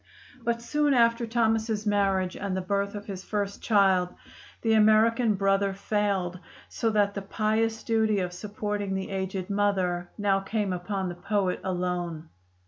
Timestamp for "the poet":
11.07-11.59